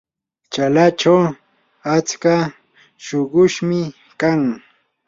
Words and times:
chalachaw 0.51 1.21
atsa 1.95 2.35
shuqushmi 3.05 3.81
kan. 4.21 4.41